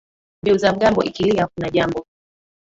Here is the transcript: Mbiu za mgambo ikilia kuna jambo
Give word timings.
Mbiu 0.43 0.57
za 0.57 0.73
mgambo 0.73 1.03
ikilia 1.03 1.47
kuna 1.47 1.69
jambo 1.69 2.05